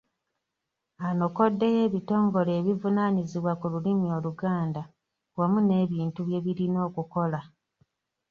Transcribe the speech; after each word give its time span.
Anokoddeyo 1.07 1.79
ebitongole 1.87 2.51
ebivunaanyizibwa 2.59 3.53
ku 3.59 3.65
lulimi 3.71 4.07
Oluganda 4.17 4.81
wamu 5.37 5.59
n’ebintu 5.63 6.19
bye 6.27 6.43
birina 6.45 6.79
okukola. 6.87 7.39